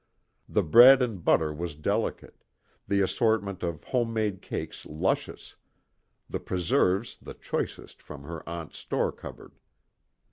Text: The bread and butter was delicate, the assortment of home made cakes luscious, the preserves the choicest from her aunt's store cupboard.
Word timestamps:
The 0.49 0.63
bread 0.63 0.99
and 1.03 1.23
butter 1.23 1.53
was 1.53 1.75
delicate, 1.75 2.43
the 2.87 3.01
assortment 3.01 3.61
of 3.61 3.83
home 3.83 4.11
made 4.11 4.41
cakes 4.41 4.83
luscious, 4.87 5.57
the 6.27 6.39
preserves 6.39 7.17
the 7.21 7.35
choicest 7.35 8.01
from 8.01 8.23
her 8.23 8.41
aunt's 8.49 8.79
store 8.79 9.11
cupboard. 9.11 9.53